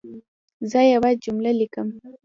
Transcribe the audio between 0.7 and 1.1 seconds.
یوه